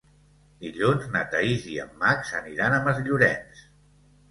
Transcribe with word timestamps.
Dilluns 0.63 1.05
na 1.17 1.21
Thaís 1.35 1.67
i 1.75 1.77
en 1.85 1.93
Max 2.05 2.33
aniran 2.41 2.75
a 2.75 2.83
Masllorenç. 2.91 3.65